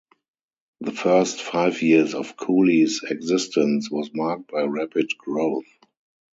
[0.79, 5.67] The first five years of Cooley's existence was marked by rapid growth.